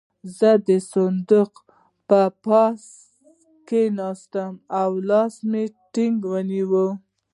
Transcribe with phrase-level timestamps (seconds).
[0.37, 1.51] زه د صندوق
[2.07, 2.91] پر پاسه
[3.67, 6.87] کېناستم او لاس مې ټينګ ونيو.